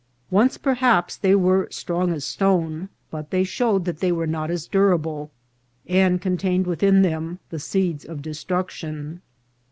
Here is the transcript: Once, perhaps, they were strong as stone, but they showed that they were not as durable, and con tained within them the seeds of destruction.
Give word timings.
Once, 0.31 0.57
perhaps, 0.57 1.15
they 1.15 1.35
were 1.35 1.67
strong 1.69 2.11
as 2.11 2.25
stone, 2.25 2.89
but 3.11 3.29
they 3.29 3.43
showed 3.43 3.85
that 3.85 3.99
they 3.99 4.11
were 4.11 4.25
not 4.25 4.49
as 4.49 4.65
durable, 4.65 5.29
and 5.85 6.19
con 6.23 6.37
tained 6.37 6.63
within 6.65 7.03
them 7.03 7.37
the 7.51 7.59
seeds 7.59 8.03
of 8.03 8.19
destruction. 8.23 9.21